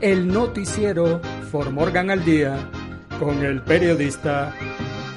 el 0.00 0.28
noticiero 0.28 1.20
For 1.50 1.70
Morgan 1.70 2.10
al 2.10 2.24
Día 2.24 2.56
con 3.18 3.44
el 3.44 3.60
periodista 3.62 4.54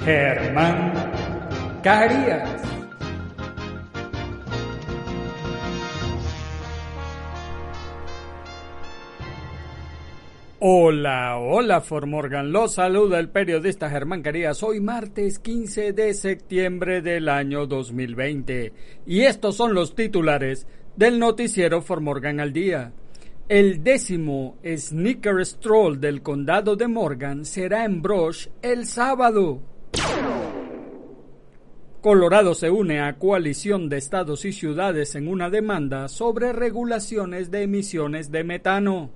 Germán 0.04 0.92
Carías. 1.82 2.62
Hola, 10.66 11.38
hola 11.38 11.80
Formorgan, 11.80 12.52
los 12.52 12.74
saluda 12.74 13.18
el 13.18 13.30
periodista 13.30 13.88
Germán 13.88 14.22
Carías. 14.22 14.62
Hoy 14.62 14.80
martes 14.80 15.38
15 15.38 15.92
de 15.92 16.12
septiembre 16.12 17.00
del 17.00 17.30
año 17.30 17.66
2020 17.66 18.72
y 19.06 19.22
estos 19.22 19.56
son 19.56 19.72
los 19.72 19.94
titulares 19.94 20.66
del 20.96 21.18
noticiero 21.18 21.80
Formorgan 21.80 22.40
al 22.40 22.52
día. 22.52 22.92
El 23.48 23.84
décimo 23.84 24.56
Sneaker 24.64 25.44
Stroll 25.44 26.00
del 26.00 26.22
condado 26.22 26.76
de 26.76 26.88
Morgan 26.88 27.44
será 27.44 27.84
en 27.84 28.00
Brush 28.00 28.48
el 28.62 28.86
sábado. 28.86 29.60
Colorado 32.00 32.54
se 32.54 32.70
une 32.70 33.00
a 33.00 33.18
coalición 33.18 33.90
de 33.90 33.98
estados 33.98 34.46
y 34.46 34.52
ciudades 34.52 35.14
en 35.14 35.28
una 35.28 35.50
demanda 35.50 36.08
sobre 36.08 36.54
regulaciones 36.54 37.50
de 37.50 37.64
emisiones 37.64 38.30
de 38.30 38.44
metano. 38.44 39.10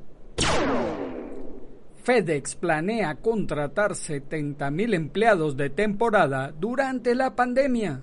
FedEx 2.02 2.54
planea 2.56 3.14
contratar 3.14 3.92
70.000 3.92 4.94
empleados 4.94 5.56
de 5.56 5.70
temporada 5.70 6.52
durante 6.58 7.14
la 7.14 7.34
pandemia. 7.34 8.02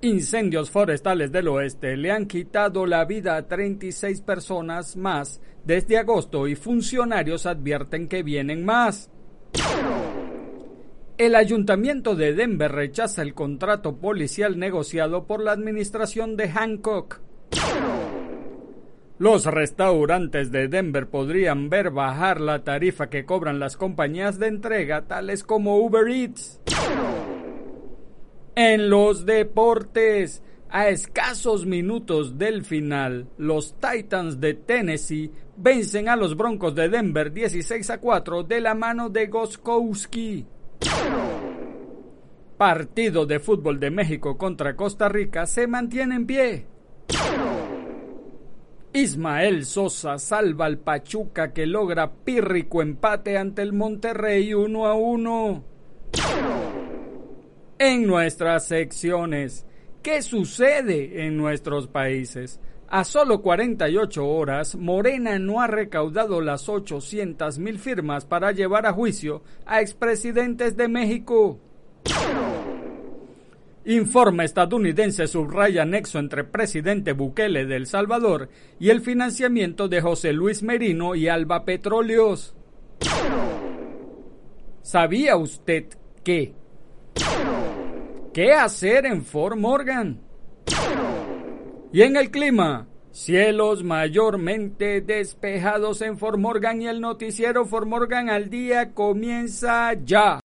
Incendios 0.00 0.70
forestales 0.70 1.32
del 1.32 1.48
oeste 1.48 1.96
le 1.96 2.12
han 2.12 2.26
quitado 2.26 2.86
la 2.86 3.04
vida 3.04 3.36
a 3.36 3.48
36 3.48 4.20
personas 4.20 4.96
más 4.96 5.40
desde 5.64 5.98
agosto 5.98 6.46
y 6.46 6.54
funcionarios 6.54 7.46
advierten 7.46 8.06
que 8.06 8.22
vienen 8.22 8.64
más. 8.64 9.10
El 11.18 11.34
ayuntamiento 11.34 12.14
de 12.14 12.32
Denver 12.32 12.70
rechaza 12.70 13.22
el 13.22 13.34
contrato 13.34 13.96
policial 13.96 14.56
negociado 14.56 15.26
por 15.26 15.42
la 15.42 15.50
administración 15.50 16.36
de 16.36 16.48
Hancock. 16.48 17.20
Los 19.18 19.46
restaurantes 19.46 20.52
de 20.52 20.68
Denver 20.68 21.08
podrían 21.08 21.70
ver 21.70 21.90
bajar 21.90 22.40
la 22.40 22.62
tarifa 22.62 23.10
que 23.10 23.24
cobran 23.24 23.58
las 23.58 23.76
compañías 23.76 24.38
de 24.38 24.46
entrega 24.46 25.08
tales 25.08 25.42
como 25.42 25.78
Uber 25.78 26.08
Eats. 26.08 26.60
En 28.60 28.90
los 28.90 29.24
deportes, 29.24 30.42
a 30.68 30.88
escasos 30.88 31.64
minutos 31.64 32.38
del 32.38 32.64
final, 32.64 33.28
los 33.36 33.76
Titans 33.78 34.40
de 34.40 34.54
Tennessee 34.54 35.30
vencen 35.56 36.08
a 36.08 36.16
los 36.16 36.36
Broncos 36.36 36.74
de 36.74 36.88
Denver 36.88 37.32
16 37.32 37.88
a 37.90 38.00
4 38.00 38.42
de 38.42 38.60
la 38.60 38.74
mano 38.74 39.10
de 39.10 39.28
Goskowski. 39.28 40.44
Partido 42.56 43.26
de 43.26 43.38
fútbol 43.38 43.78
de 43.78 43.92
México 43.92 44.36
contra 44.36 44.74
Costa 44.74 45.08
Rica 45.08 45.46
se 45.46 45.68
mantiene 45.68 46.16
en 46.16 46.26
pie. 46.26 46.66
Ismael 48.92 49.66
Sosa 49.66 50.18
salva 50.18 50.66
al 50.66 50.78
Pachuca 50.78 51.52
que 51.52 51.64
logra 51.64 52.10
pírrico 52.10 52.82
empate 52.82 53.38
ante 53.38 53.62
el 53.62 53.72
Monterrey 53.72 54.52
1 54.52 54.84
a 54.84 54.94
1 54.94 55.64
en 57.78 58.06
nuestras 58.06 58.66
secciones. 58.66 59.66
¿Qué 60.02 60.22
sucede 60.22 61.26
en 61.26 61.36
nuestros 61.36 61.86
países? 61.88 62.60
A 62.88 63.04
solo 63.04 63.42
48 63.42 64.26
horas, 64.26 64.74
Morena 64.74 65.38
no 65.38 65.60
ha 65.60 65.66
recaudado 65.66 66.40
las 66.40 66.68
800 66.68 67.58
mil 67.58 67.78
firmas 67.78 68.24
para 68.24 68.52
llevar 68.52 68.86
a 68.86 68.92
juicio 68.92 69.42
a 69.66 69.80
expresidentes 69.82 70.76
de 70.76 70.88
México. 70.88 71.60
Informe 73.84 74.44
estadounidense 74.44 75.26
subraya 75.26 75.84
nexo 75.84 76.18
entre 76.18 76.44
presidente 76.44 77.12
Bukele 77.12 77.66
de 77.66 77.76
El 77.76 77.86
Salvador 77.86 78.48
y 78.78 78.90
el 78.90 79.00
financiamiento 79.00 79.88
de 79.88 80.00
José 80.00 80.32
Luis 80.32 80.62
Merino 80.62 81.14
y 81.14 81.28
Alba 81.28 81.64
Petróleos. 81.64 82.54
¿Sabía 84.82 85.36
usted 85.36 85.86
que 86.24 86.54
¿Qué 88.38 88.52
hacer 88.52 89.04
en 89.04 89.24
Fort 89.24 89.56
Morgan? 89.56 90.20
Y 91.92 92.02
en 92.02 92.16
el 92.16 92.30
clima, 92.30 92.86
cielos 93.10 93.82
mayormente 93.82 95.00
despejados 95.00 96.02
en 96.02 96.16
Fort 96.16 96.38
Morgan 96.38 96.80
y 96.80 96.86
el 96.86 97.00
noticiero 97.00 97.64
Fort 97.64 97.88
Morgan 97.88 98.30
al 98.30 98.48
día 98.48 98.94
comienza 98.94 99.92
ya. 100.04 100.38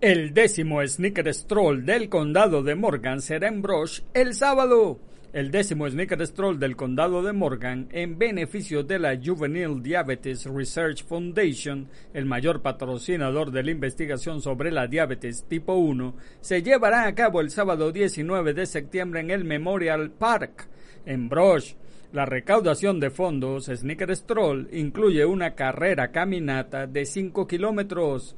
El 0.00 0.32
décimo 0.32 0.86
Sneaker 0.86 1.34
Stroll 1.34 1.84
del 1.84 2.08
condado 2.08 2.62
de 2.62 2.76
Morgan 2.76 3.20
será 3.20 3.48
en 3.48 3.60
Brush 3.60 4.02
el 4.14 4.34
sábado 4.34 5.00
el 5.36 5.50
décimo 5.50 5.86
Sneaker 5.86 6.26
Stroll 6.26 6.58
del 6.58 6.76
condado 6.76 7.22
de 7.22 7.34
Morgan 7.34 7.88
en 7.92 8.16
beneficio 8.16 8.82
de 8.84 8.98
la 8.98 9.20
Juvenile 9.22 9.82
Diabetes 9.82 10.46
Research 10.46 11.04
Foundation, 11.04 11.90
el 12.14 12.24
mayor 12.24 12.62
patrocinador 12.62 13.50
de 13.50 13.62
la 13.62 13.70
investigación 13.70 14.40
sobre 14.40 14.72
la 14.72 14.86
diabetes 14.86 15.44
tipo 15.46 15.74
1, 15.74 16.14
se 16.40 16.62
llevará 16.62 17.06
a 17.06 17.14
cabo 17.14 17.42
el 17.42 17.50
sábado 17.50 17.92
19 17.92 18.54
de 18.54 18.64
septiembre 18.64 19.20
en 19.20 19.30
el 19.30 19.44
Memorial 19.44 20.10
Park, 20.10 20.68
en 21.04 21.28
Brush. 21.28 21.74
La 22.14 22.24
recaudación 22.24 22.98
de 22.98 23.10
fondos 23.10 23.66
Sneaker 23.66 24.16
Stroll 24.16 24.70
incluye 24.72 25.26
una 25.26 25.54
carrera 25.54 26.12
caminata 26.12 26.86
de 26.86 27.04
5 27.04 27.46
kilómetros, 27.46 28.36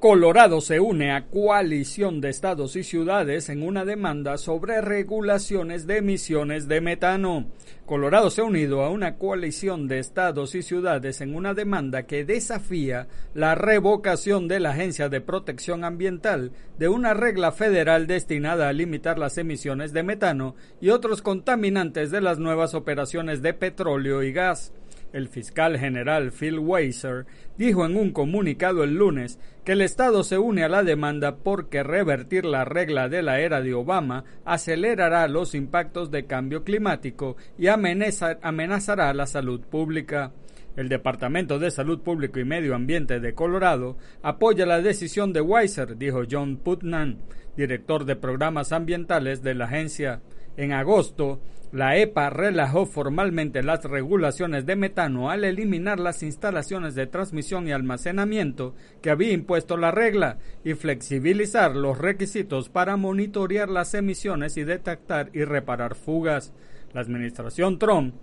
Colorado 0.00 0.62
se 0.62 0.80
une 0.80 1.12
a 1.12 1.26
coalición 1.26 2.22
de 2.22 2.30
estados 2.30 2.74
y 2.74 2.84
ciudades 2.84 3.50
en 3.50 3.62
una 3.62 3.84
demanda 3.84 4.38
sobre 4.38 4.80
regulaciones 4.80 5.86
de 5.86 5.98
emisiones 5.98 6.68
de 6.68 6.80
metano. 6.80 7.50
Colorado 7.84 8.30
se 8.30 8.40
ha 8.40 8.44
unido 8.44 8.82
a 8.82 8.88
una 8.88 9.18
coalición 9.18 9.88
de 9.88 9.98
estados 9.98 10.54
y 10.54 10.62
ciudades 10.62 11.20
en 11.20 11.34
una 11.34 11.52
demanda 11.52 12.04
que 12.04 12.24
desafía 12.24 13.08
la 13.34 13.54
revocación 13.54 14.48
de 14.48 14.60
la 14.60 14.70
Agencia 14.70 15.10
de 15.10 15.20
Protección 15.20 15.84
Ambiental 15.84 16.52
de 16.78 16.88
una 16.88 17.12
regla 17.12 17.52
federal 17.52 18.06
destinada 18.06 18.70
a 18.70 18.72
limitar 18.72 19.18
las 19.18 19.36
emisiones 19.36 19.92
de 19.92 20.02
metano 20.02 20.54
y 20.80 20.88
otros 20.88 21.20
contaminantes 21.20 22.10
de 22.10 22.22
las 22.22 22.38
nuevas 22.38 22.72
operaciones 22.72 23.42
de 23.42 23.52
petróleo 23.52 24.22
y 24.22 24.32
gas. 24.32 24.72
El 25.12 25.28
fiscal 25.28 25.76
general 25.76 26.30
Phil 26.30 26.58
Weiser 26.60 27.26
dijo 27.58 27.84
en 27.84 27.96
un 27.96 28.12
comunicado 28.12 28.84
el 28.84 28.94
lunes 28.94 29.40
que 29.64 29.72
el 29.72 29.80
Estado 29.80 30.22
se 30.22 30.38
une 30.38 30.62
a 30.62 30.68
la 30.68 30.84
demanda 30.84 31.36
porque 31.36 31.82
revertir 31.82 32.44
la 32.44 32.64
regla 32.64 33.08
de 33.08 33.22
la 33.22 33.40
era 33.40 33.60
de 33.60 33.74
Obama 33.74 34.24
acelerará 34.44 35.26
los 35.26 35.56
impactos 35.56 36.12
de 36.12 36.26
cambio 36.26 36.62
climático 36.62 37.36
y 37.58 37.66
amenazará 37.66 39.12
la 39.12 39.26
salud 39.26 39.60
pública. 39.62 40.32
El 40.76 40.88
Departamento 40.88 41.58
de 41.58 41.72
Salud 41.72 42.00
Público 42.00 42.38
y 42.38 42.44
Medio 42.44 42.76
Ambiente 42.76 43.18
de 43.18 43.34
Colorado 43.34 43.96
apoya 44.22 44.64
la 44.64 44.80
decisión 44.80 45.32
de 45.32 45.40
Weiser, 45.40 45.98
dijo 45.98 46.22
John 46.30 46.56
Putnam, 46.58 47.18
director 47.56 48.04
de 48.04 48.14
programas 48.14 48.70
ambientales 48.70 49.42
de 49.42 49.54
la 49.54 49.64
agencia. 49.64 50.22
En 50.56 50.72
agosto, 50.72 51.40
la 51.72 51.96
EPA 51.96 52.30
relajó 52.30 52.84
formalmente 52.84 53.62
las 53.62 53.84
regulaciones 53.84 54.66
de 54.66 54.74
metano 54.74 55.30
al 55.30 55.44
eliminar 55.44 56.00
las 56.00 56.24
instalaciones 56.24 56.96
de 56.96 57.06
transmisión 57.06 57.68
y 57.68 57.72
almacenamiento 57.72 58.74
que 59.00 59.10
había 59.10 59.32
impuesto 59.32 59.76
la 59.76 59.92
regla 59.92 60.38
y 60.64 60.74
flexibilizar 60.74 61.76
los 61.76 61.96
requisitos 61.96 62.68
para 62.68 62.96
monitorear 62.96 63.68
las 63.68 63.94
emisiones 63.94 64.56
y 64.56 64.64
detectar 64.64 65.30
y 65.32 65.44
reparar 65.44 65.94
fugas. 65.94 66.52
La 66.92 67.02
administración 67.02 67.78
Trump 67.78 68.14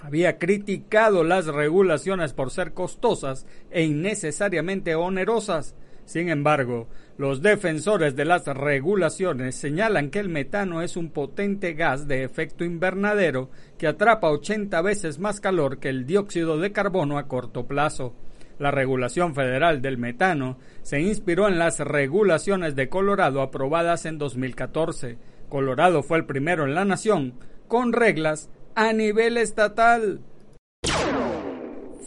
había 0.00 0.38
criticado 0.38 1.24
las 1.24 1.46
regulaciones 1.46 2.32
por 2.32 2.50
ser 2.50 2.72
costosas 2.72 3.46
e 3.70 3.82
innecesariamente 3.82 4.94
onerosas. 4.94 5.74
Sin 6.08 6.30
embargo, 6.30 6.88
los 7.18 7.42
defensores 7.42 8.16
de 8.16 8.24
las 8.24 8.46
regulaciones 8.46 9.56
señalan 9.56 10.08
que 10.08 10.20
el 10.20 10.30
metano 10.30 10.80
es 10.80 10.96
un 10.96 11.10
potente 11.10 11.74
gas 11.74 12.08
de 12.08 12.24
efecto 12.24 12.64
invernadero 12.64 13.50
que 13.76 13.88
atrapa 13.88 14.30
80 14.30 14.80
veces 14.80 15.18
más 15.18 15.38
calor 15.38 15.80
que 15.80 15.90
el 15.90 16.06
dióxido 16.06 16.56
de 16.56 16.72
carbono 16.72 17.18
a 17.18 17.28
corto 17.28 17.66
plazo. 17.66 18.14
La 18.58 18.70
regulación 18.70 19.34
federal 19.34 19.82
del 19.82 19.98
metano 19.98 20.56
se 20.80 20.98
inspiró 20.98 21.46
en 21.46 21.58
las 21.58 21.78
regulaciones 21.78 22.74
de 22.74 22.88
Colorado 22.88 23.42
aprobadas 23.42 24.06
en 24.06 24.16
2014. 24.16 25.18
Colorado 25.50 26.02
fue 26.02 26.16
el 26.16 26.24
primero 26.24 26.64
en 26.64 26.74
la 26.74 26.86
nación 26.86 27.34
con 27.66 27.92
reglas 27.92 28.48
a 28.74 28.94
nivel 28.94 29.36
estatal. 29.36 30.22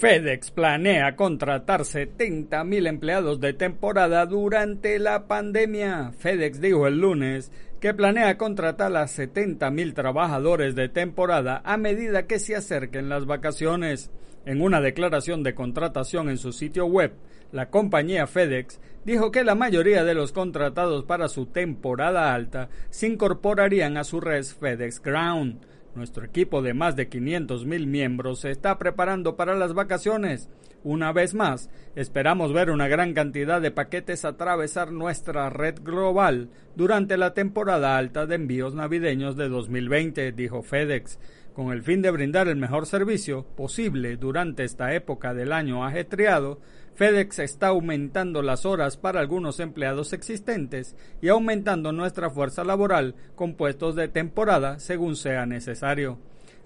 FedEx 0.01 0.49
planea 0.49 1.15
contratar 1.15 1.81
70.000 1.81 2.87
empleados 2.87 3.39
de 3.39 3.53
temporada 3.53 4.25
durante 4.25 4.97
la 4.97 5.27
pandemia. 5.27 6.11
FedEx 6.17 6.59
dijo 6.59 6.87
el 6.87 6.99
lunes 6.99 7.51
que 7.79 7.93
planea 7.93 8.35
contratar 8.35 8.97
a 8.97 9.03
70.000 9.03 9.93
trabajadores 9.93 10.73
de 10.73 10.89
temporada 10.89 11.61
a 11.63 11.77
medida 11.77 12.25
que 12.25 12.39
se 12.39 12.55
acerquen 12.55 13.09
las 13.09 13.27
vacaciones. 13.27 14.09
En 14.47 14.63
una 14.63 14.81
declaración 14.81 15.43
de 15.43 15.53
contratación 15.53 16.31
en 16.31 16.39
su 16.39 16.51
sitio 16.51 16.87
web, 16.87 17.13
la 17.51 17.69
compañía 17.69 18.25
FedEx 18.25 18.79
dijo 19.05 19.29
que 19.29 19.43
la 19.43 19.53
mayoría 19.53 20.03
de 20.03 20.15
los 20.15 20.31
contratados 20.31 21.03
para 21.03 21.27
su 21.27 21.45
temporada 21.45 22.33
alta 22.33 22.69
se 22.89 23.05
incorporarían 23.05 23.97
a 23.97 24.03
su 24.03 24.19
red 24.19 24.45
FedEx 24.45 24.99
Ground. 24.99 25.61
Nuestro 25.93 26.25
equipo 26.25 26.61
de 26.61 26.73
más 26.73 26.95
de 26.95 27.09
500 27.09 27.65
mil 27.65 27.85
miembros 27.85 28.39
se 28.39 28.51
está 28.51 28.77
preparando 28.77 29.35
para 29.35 29.55
las 29.55 29.73
vacaciones. 29.73 30.49
Una 30.83 31.11
vez 31.11 31.33
más, 31.33 31.69
esperamos 31.95 32.53
ver 32.53 32.71
una 32.71 32.87
gran 32.87 33.13
cantidad 33.13 33.61
de 33.61 33.71
paquetes 33.71 34.23
atravesar 34.23 34.91
nuestra 34.91 35.49
red 35.49 35.75
global 35.83 36.49
durante 36.75 37.17
la 37.17 37.33
temporada 37.33 37.97
alta 37.97 38.25
de 38.25 38.35
envíos 38.35 38.73
navideños 38.73 39.35
de 39.35 39.49
2020, 39.49 40.31
dijo 40.31 40.63
FedEx 40.63 41.19
con 41.53 41.71
el 41.71 41.83
fin 41.83 42.01
de 42.01 42.11
brindar 42.11 42.47
el 42.47 42.55
mejor 42.55 42.85
servicio 42.85 43.45
posible 43.55 44.17
durante 44.17 44.63
esta 44.63 44.93
época 44.93 45.33
del 45.33 45.51
año 45.51 45.85
ajetreado, 45.85 46.59
FedEx 47.01 47.39
está 47.39 47.69
aumentando 47.69 48.43
las 48.43 48.63
horas 48.63 48.95
para 48.95 49.21
algunos 49.21 49.59
empleados 49.59 50.13
existentes 50.13 50.95
y 51.19 51.29
aumentando 51.29 51.91
nuestra 51.91 52.29
fuerza 52.29 52.63
laboral 52.63 53.15
con 53.33 53.55
puestos 53.55 53.95
de 53.95 54.07
temporada 54.07 54.77
según 54.77 55.15
sea 55.15 55.47
necesario. 55.47 56.19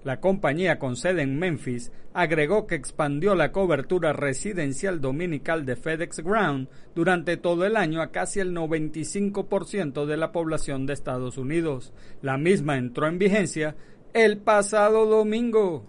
La 0.04 0.20
compañía 0.20 0.78
con 0.78 0.96
sede 0.96 1.22
en 1.22 1.38
Memphis 1.38 1.90
agregó 2.12 2.66
que 2.66 2.74
expandió 2.74 3.34
la 3.34 3.50
cobertura 3.50 4.12
residencial 4.12 5.00
dominical 5.00 5.64
de 5.64 5.74
FedEx 5.74 6.20
Ground 6.20 6.68
durante 6.94 7.38
todo 7.38 7.64
el 7.64 7.74
año 7.74 8.02
a 8.02 8.12
casi 8.12 8.40
el 8.40 8.54
95% 8.54 10.04
de 10.04 10.16
la 10.18 10.32
población 10.32 10.84
de 10.84 10.92
Estados 10.92 11.38
Unidos. 11.38 11.94
La 12.20 12.36
misma 12.36 12.76
entró 12.76 13.06
en 13.06 13.18
vigencia 13.18 13.74
el 14.12 14.36
pasado 14.36 15.06
domingo. 15.06 15.86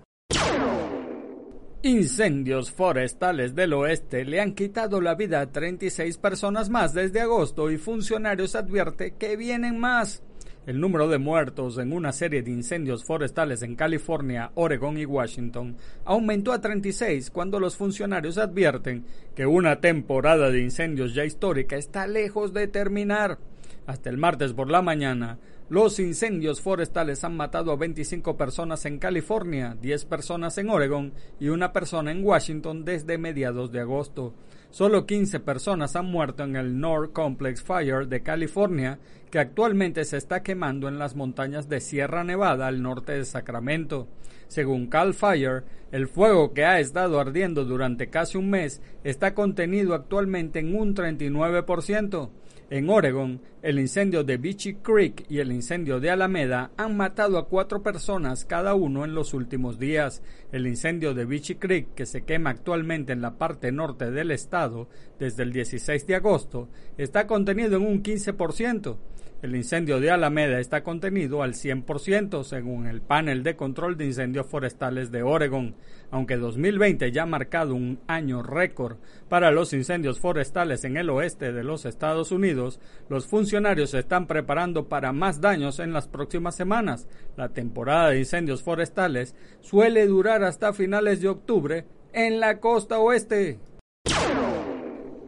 Incendios 1.84 2.72
forestales 2.72 3.54
del 3.54 3.72
oeste 3.74 4.26
le 4.26 4.42
han 4.42 4.54
quitado 4.54 5.00
la 5.00 5.14
vida 5.14 5.42
a 5.42 5.52
36 5.52 6.18
personas 6.18 6.72
más 6.72 6.92
desde 6.96 7.22
agosto 7.22 7.70
y 7.70 7.78
funcionarios 7.78 8.56
advierten 8.56 9.14
que 9.20 9.38
vienen 9.38 9.80
más. 9.80 10.24
El 10.66 10.80
número 10.80 11.08
de 11.08 11.20
muertos 11.20 11.78
en 11.78 11.94
una 11.94 12.12
serie 12.14 12.42
de 12.42 12.50
incendios 12.50 13.06
forestales 13.06 13.62
en 13.62 13.76
California, 13.76 14.52
Oregon 14.56 14.98
y 14.98 15.06
Washington 15.06 15.78
aumentó 16.04 16.52
a 16.52 16.60
36 16.60 17.30
cuando 17.30 17.60
los 17.60 17.78
funcionarios 17.78 18.40
advierten 18.40 19.06
que 19.36 19.46
una 19.46 19.80
temporada 19.80 20.50
de 20.50 20.64
incendios 20.64 21.14
ya 21.14 21.26
histórica 21.26 21.76
está 21.76 22.08
lejos 22.08 22.54
de 22.54 22.68
terminar. 22.68 23.38
Hasta 23.86 24.10
el 24.10 24.18
martes 24.18 24.54
por 24.54 24.72
la 24.72 24.82
mañana, 24.82 25.38
los 25.70 26.00
incendios 26.00 26.62
forestales 26.62 27.26
han 27.26 27.36
matado 27.36 27.74
a 27.74 27.76
25 27.76 28.38
personas 28.38 28.86
en 28.86 29.00
California, 29.00 29.76
10 29.82 30.06
personas 30.06 30.58
en 30.58 30.70
Oregon 30.70 31.12
y 31.42 31.50
una 31.50 31.74
persona 31.74 32.12
en 32.12 32.24
Washington 32.24 32.86
desde 32.86 33.18
mediados 33.18 33.70
de 33.74 33.82
agosto. 33.82 34.34
Solo 34.70 35.06
15 35.06 35.42
personas 35.42 35.98
han 35.98 36.06
muerto 36.06 36.46
en 36.46 36.56
el 36.56 36.80
North 36.80 37.12
Complex 37.12 37.62
Fire 37.62 38.08
de 38.08 38.24
California, 38.24 39.00
que 39.30 39.40
actualmente 39.40 40.06
se 40.06 40.16
está 40.16 40.42
quemando 40.42 40.88
en 40.88 41.00
las 41.00 41.18
montañas 41.18 41.68
de 41.68 41.82
Sierra 41.82 42.24
Nevada 42.24 42.68
al 42.68 42.82
norte 42.82 43.12
de 43.12 43.26
Sacramento. 43.26 44.08
Según 44.48 44.88
Cal 44.88 45.14
Fire, 45.14 45.66
el 45.92 46.08
fuego 46.08 46.54
que 46.54 46.64
ha 46.64 46.80
estado 46.80 47.20
ardiendo 47.20 47.66
durante 47.66 48.10
casi 48.10 48.38
un 48.38 48.50
mes 48.50 48.82
está 49.04 49.34
contenido 49.34 49.94
actualmente 49.94 50.60
en 50.60 50.76
un 50.76 50.96
39%. 50.96 52.30
En 52.70 52.90
Oregon, 52.90 53.40
el 53.62 53.80
incendio 53.80 54.26
de 54.26 54.36
Beachy 54.36 54.76
Creek 54.76 55.26
y 55.30 55.40
el 55.40 55.54
incendio 55.54 56.02
de 56.02 56.10
Alameda 56.10 56.72
han 56.76 56.98
matado 56.98 57.38
a 57.38 57.48
cuatro 57.48 57.82
personas 57.82 58.44
cada 58.44 58.74
uno 58.74 59.06
en 59.06 59.16
los 59.16 59.34
últimos 59.34 59.80
días. 59.80 60.22
El 60.52 60.68
incendio 60.68 61.14
de 61.14 61.24
Beachy 61.24 61.56
Creek, 61.56 61.94
que 61.94 62.06
se 62.06 62.26
quema 62.26 62.50
actualmente 62.50 63.14
en 63.14 63.22
la 63.22 63.38
parte 63.38 63.72
norte 63.72 64.12
del 64.12 64.32
estado 64.32 64.90
desde 65.18 65.44
el 65.44 65.54
16 65.54 66.08
de 66.08 66.16
agosto, 66.16 66.68
está 66.98 67.26
contenido 67.26 67.78
en 67.78 67.84
un 67.84 68.04
15%. 68.04 68.98
El 69.44 69.56
incendio 69.56 70.00
de 70.00 70.10
Alameda 70.10 70.60
está 70.60 70.82
contenido 70.82 71.44
al 71.44 71.54
100% 71.54 72.44
según 72.44 72.88
el 72.88 73.02
panel 73.02 73.44
de 73.44 73.56
control 73.56 73.96
de 73.96 74.06
incendios 74.06 74.48
forestales 74.48 75.12
de 75.12 75.22
Oregon. 75.22 75.76
Aunque 76.10 76.38
2020 76.38 77.12
ya 77.12 77.24
ha 77.24 77.28
marcado 77.28 77.76
un 77.76 78.00
año 78.08 78.42
récord 78.42 78.98
para 79.30 79.52
los 79.52 79.74
incendios 79.74 80.20
forestales 80.20 80.86
en 80.86 80.98
el 80.98 81.12
oeste 81.12 81.54
de 81.54 81.64
los 81.64 81.86
Estados 81.86 82.32
Unidos, 82.32 82.80
los 83.10 83.28
funcionarios 83.28 83.92
se 83.92 84.00
están 84.00 84.26
preparando 84.26 84.90
para 84.90 85.12
más 85.12 85.40
daños 85.40 85.78
en 85.78 85.94
las 85.94 86.08
próximas 86.08 86.56
semanas. 86.56 87.08
La 87.36 87.50
temporada 87.50 88.10
de 88.10 88.20
incendios 88.20 88.64
forestales 88.64 89.36
suele 89.60 90.08
durar 90.08 90.44
hasta 90.44 90.74
finales 90.74 91.22
de 91.22 91.28
octubre 91.30 91.86
en 92.12 92.40
la 92.40 92.60
costa 92.60 92.98
oeste. 92.98 93.60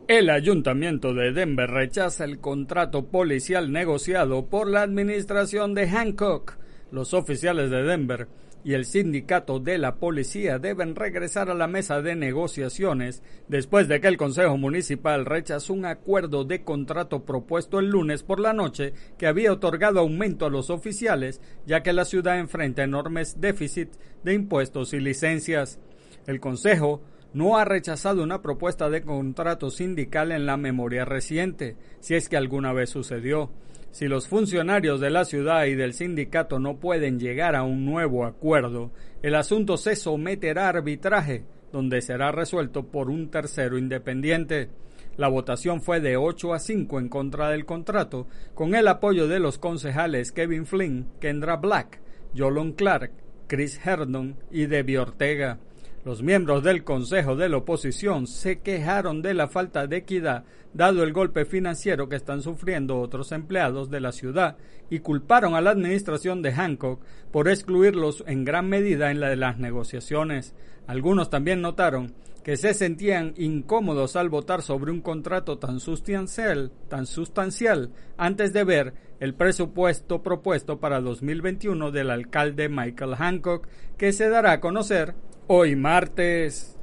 El 0.10 0.32
ayuntamiento 0.32 1.14
de 1.14 1.32
Denver 1.34 1.70
rechaza 1.70 2.26
el 2.26 2.40
contrato 2.40 3.06
policial 3.12 3.72
negociado 3.72 4.48
por 4.48 4.68
la 4.68 4.82
administración 4.82 5.76
de 5.76 5.88
Hancock. 5.88 6.58
Los 6.92 7.14
oficiales 7.14 7.70
de 7.70 7.84
Denver 7.84 8.28
y 8.64 8.74
el 8.74 8.86
sindicato 8.86 9.60
de 9.60 9.78
la 9.78 9.98
policía 9.98 10.58
deben 10.58 10.96
regresar 10.96 11.52
a 11.52 11.54
la 11.54 11.68
mesa 11.68 12.02
de 12.02 12.16
negociaciones 12.16 13.22
después 13.50 13.88
de 13.88 14.02
que 14.02 14.08
el 14.08 14.18
Consejo 14.18 14.58
Municipal 14.58 15.28
rechazó 15.28 15.74
un 15.74 15.86
acuerdo 15.86 16.44
de 16.44 16.64
contrato 16.64 17.24
propuesto 17.24 17.78
el 17.78 17.92
lunes 17.92 18.24
por 18.24 18.40
la 18.40 18.54
noche 18.54 18.94
que 19.20 19.28
había 19.28 19.54
otorgado 19.54 20.00
aumento 20.00 20.48
a 20.48 20.50
los 20.50 20.72
oficiales 20.72 21.40
ya 21.68 21.84
que 21.84 21.94
la 21.94 22.06
ciudad 22.06 22.40
enfrenta 22.40 22.82
enormes 22.84 23.40
déficits 23.40 24.00
de 24.24 24.34
impuestos 24.34 24.92
y 24.94 25.02
licencias. 25.02 25.80
El 26.26 26.40
Consejo 26.40 27.04
no 27.34 27.58
ha 27.58 27.66
rechazado 27.66 28.24
una 28.24 28.42
propuesta 28.42 28.90
de 28.90 29.02
contrato 29.02 29.70
sindical 29.70 30.32
en 30.32 30.46
la 30.46 30.58
memoria 30.58 31.06
reciente, 31.06 31.76
si 32.00 32.16
es 32.16 32.30
que 32.30 32.38
alguna 32.38 32.74
vez 32.74 32.90
sucedió. 32.90 33.52
Si 33.92 34.08
los 34.08 34.28
funcionarios 34.28 35.00
de 35.00 35.10
la 35.10 35.26
ciudad 35.26 35.66
y 35.66 35.76
del 35.76 35.94
sindicato 35.94 36.60
no 36.60 36.78
pueden 36.80 37.20
llegar 37.20 37.56
a 37.56 37.64
un 37.64 37.86
nuevo 37.86 38.26
acuerdo, 38.26 38.92
el 39.24 39.36
asunto 39.36 39.78
se 39.78 39.96
someterá 39.96 40.66
a 40.66 40.70
arbitraje, 40.70 41.46
donde 41.72 42.02
será 42.02 42.32
resuelto 42.32 42.88
por 42.88 43.10
un 43.10 43.30
tercero 43.30 43.78
independiente. 43.78 44.70
La 45.18 45.28
votación 45.28 45.82
fue 45.82 46.00
de 46.00 46.18
8 46.18 46.54
a 46.54 46.60
5 46.60 47.00
en 47.00 47.10
contra 47.10 47.50
del 47.50 47.66
contrato, 47.66 48.28
con 48.54 48.76
el 48.76 48.88
apoyo 48.88 49.28
de 49.28 49.40
los 49.40 49.58
concejales 49.58 50.32
Kevin 50.32 50.66
Flynn, 50.66 51.08
Kendra 51.20 51.58
Black, 51.58 52.00
Jolon 52.36 52.74
Clark, 52.74 53.12
Chris 53.48 53.80
Herndon 53.84 54.38
y 54.52 54.68
Debbie 54.68 55.00
Ortega. 55.00 55.60
Los 56.06 56.24
miembros 56.24 56.64
del 56.64 56.86
Consejo 56.86 57.36
de 57.36 57.50
la 57.50 57.58
Oposición 57.58 58.26
se 58.26 58.60
quejaron 58.60 59.22
de 59.22 59.34
la 59.34 59.50
falta 59.50 59.86
de 59.86 59.98
equidad 59.98 60.46
dado 60.74 61.04
el 61.04 61.12
golpe 61.12 61.44
financiero 61.44 62.08
que 62.08 62.16
están 62.16 62.42
sufriendo 62.42 63.02
otros 63.02 63.34
empleados 63.34 63.90
de 63.90 64.00
la 64.00 64.14
ciudad 64.14 64.56
y 64.90 65.00
culparon 65.00 65.56
a 65.56 65.62
la 65.62 65.72
administración 65.72 66.42
de 66.42 66.54
Hancock 66.54 67.02
por 67.32 67.50
excluirlos 67.50 68.24
en 68.28 68.46
gran 68.46 68.70
medida 68.70 69.12
en 69.12 69.20
la 69.20 69.28
de 69.28 69.36
las 69.36 69.60
negociaciones. 69.60 70.56
Algunos 70.88 71.30
también 71.30 71.62
notaron 71.62 72.14
que 72.44 72.56
se 72.56 72.74
sentían 72.74 73.34
incómodos 73.36 74.16
al 74.16 74.30
votar 74.30 74.62
sobre 74.62 74.92
un 74.92 75.02
contrato 75.02 75.58
tan 75.58 75.82
sustancial, 75.82 76.72
tan 76.88 77.08
sustancial 77.08 77.92
antes 78.18 78.54
de 78.54 78.64
ver 78.64 78.94
el 79.20 79.34
presupuesto 79.34 80.24
propuesto 80.24 80.80
para 80.80 81.02
2021 81.02 81.92
del 81.92 82.10
alcalde 82.10 82.70
Michael 82.70 83.16
Hancock 83.16 83.68
que 83.98 84.14
se 84.14 84.30
dará 84.30 84.54
a 84.54 84.60
conocer 84.62 85.14
Hoy 85.52 85.76
martes. 85.76 86.78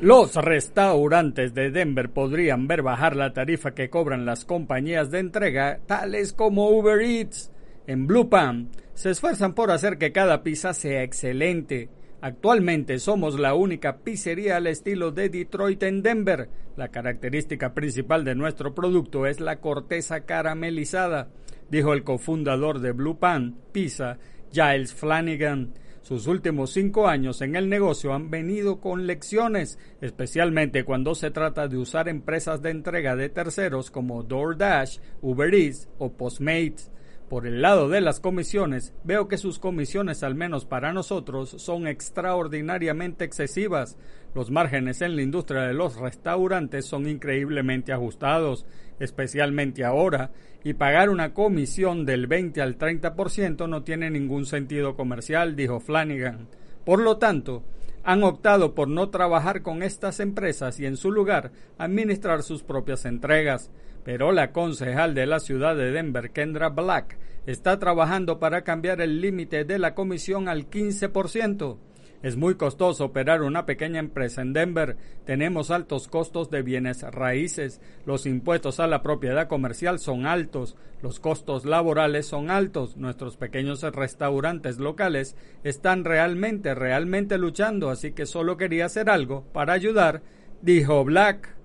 Los 0.00 0.34
restaurantes 0.34 1.52
de 1.52 1.70
Denver 1.70 2.08
podrían 2.08 2.66
ver 2.66 2.80
bajar 2.80 3.16
la 3.16 3.34
tarifa 3.34 3.74
que 3.74 3.90
cobran 3.90 4.24
las 4.24 4.46
compañías 4.46 5.10
de 5.10 5.18
entrega, 5.18 5.80
tales 5.84 6.32
como 6.32 6.70
Uber 6.70 7.02
Eats. 7.02 7.52
En 7.86 8.06
Blue 8.06 8.30
Pan 8.30 8.70
se 8.94 9.10
esfuerzan 9.10 9.52
por 9.52 9.70
hacer 9.70 9.98
que 9.98 10.10
cada 10.10 10.42
pizza 10.42 10.72
sea 10.72 11.02
excelente. 11.02 11.90
Actualmente 12.22 12.98
somos 12.98 13.38
la 13.38 13.52
única 13.52 13.98
pizzería 13.98 14.56
al 14.56 14.66
estilo 14.66 15.10
de 15.10 15.28
Detroit 15.28 15.82
en 15.82 16.02
Denver. 16.02 16.48
La 16.78 16.88
característica 16.88 17.74
principal 17.74 18.24
de 18.24 18.36
nuestro 18.36 18.74
producto 18.74 19.26
es 19.26 19.38
la 19.38 19.60
corteza 19.60 20.22
caramelizada, 20.22 21.28
dijo 21.68 21.92
el 21.92 22.04
cofundador 22.04 22.80
de 22.80 22.92
Blue 22.92 23.18
Pan 23.18 23.58
Pizza, 23.70 24.16
Giles 24.50 24.94
Flanagan. 24.94 25.74
Sus 26.02 26.26
últimos 26.26 26.72
cinco 26.72 27.06
años 27.06 27.42
en 27.42 27.54
el 27.54 27.68
negocio 27.68 28.12
han 28.12 28.28
venido 28.28 28.80
con 28.80 29.06
lecciones, 29.06 29.78
especialmente 30.00 30.84
cuando 30.84 31.14
se 31.14 31.30
trata 31.30 31.68
de 31.68 31.76
usar 31.76 32.08
empresas 32.08 32.60
de 32.60 32.70
entrega 32.70 33.14
de 33.14 33.28
terceros 33.28 33.92
como 33.92 34.24
DoorDash, 34.24 34.98
Uber 35.20 35.54
Eats 35.54 35.88
o 35.98 36.12
Postmates. 36.12 36.90
Por 37.32 37.46
el 37.46 37.62
lado 37.62 37.88
de 37.88 38.02
las 38.02 38.20
comisiones, 38.20 38.92
veo 39.04 39.26
que 39.26 39.38
sus 39.38 39.58
comisiones, 39.58 40.22
al 40.22 40.34
menos 40.34 40.66
para 40.66 40.92
nosotros, 40.92 41.48
son 41.56 41.86
extraordinariamente 41.86 43.24
excesivas. 43.24 43.96
Los 44.34 44.50
márgenes 44.50 45.00
en 45.00 45.16
la 45.16 45.22
industria 45.22 45.62
de 45.62 45.72
los 45.72 45.96
restaurantes 45.96 46.84
son 46.84 47.08
increíblemente 47.08 47.90
ajustados, 47.90 48.66
especialmente 49.00 49.82
ahora, 49.82 50.30
y 50.62 50.74
pagar 50.74 51.08
una 51.08 51.32
comisión 51.32 52.04
del 52.04 52.26
20 52.26 52.60
al 52.60 52.76
30% 52.76 53.66
no 53.66 53.82
tiene 53.82 54.10
ningún 54.10 54.44
sentido 54.44 54.94
comercial, 54.94 55.56
dijo 55.56 55.80
Flanagan. 55.80 56.48
Por 56.84 57.00
lo 57.00 57.16
tanto, 57.16 57.62
han 58.04 58.24
optado 58.24 58.74
por 58.74 58.88
no 58.88 59.08
trabajar 59.08 59.62
con 59.62 59.82
estas 59.82 60.20
empresas 60.20 60.78
y 60.80 60.84
en 60.84 60.98
su 60.98 61.10
lugar 61.10 61.50
administrar 61.78 62.42
sus 62.42 62.62
propias 62.62 63.06
entregas 63.06 63.70
pero 64.04 64.32
la 64.32 64.52
concejal 64.52 65.14
de 65.14 65.26
la 65.26 65.40
ciudad 65.40 65.76
de 65.76 65.92
Denver, 65.92 66.30
Kendra 66.30 66.68
Black, 66.70 67.18
está 67.46 67.78
trabajando 67.78 68.38
para 68.38 68.62
cambiar 68.62 69.00
el 69.00 69.20
límite 69.20 69.64
de 69.64 69.78
la 69.78 69.94
comisión 69.94 70.48
al 70.48 70.68
15%. 70.68 71.78
Es 72.22 72.36
muy 72.36 72.54
costoso 72.54 73.06
operar 73.06 73.42
una 73.42 73.66
pequeña 73.66 73.98
empresa 73.98 74.42
en 74.42 74.52
Denver. 74.52 74.96
Tenemos 75.26 75.72
altos 75.72 76.06
costos 76.06 76.50
de 76.50 76.62
bienes 76.62 77.02
raíces. 77.02 77.80
Los 78.06 78.26
impuestos 78.26 78.78
a 78.78 78.86
la 78.86 79.02
propiedad 79.02 79.48
comercial 79.48 79.98
son 79.98 80.26
altos. 80.26 80.76
Los 81.02 81.18
costos 81.18 81.64
laborales 81.64 82.26
son 82.26 82.48
altos. 82.50 82.96
Nuestros 82.96 83.36
pequeños 83.36 83.82
restaurantes 83.82 84.78
locales 84.78 85.34
están 85.64 86.04
realmente, 86.04 86.76
realmente 86.76 87.38
luchando. 87.38 87.90
Así 87.90 88.12
que 88.12 88.24
solo 88.24 88.56
quería 88.56 88.86
hacer 88.86 89.10
algo 89.10 89.42
para 89.52 89.72
ayudar, 89.72 90.22
dijo 90.60 91.02
Black. 91.02 91.56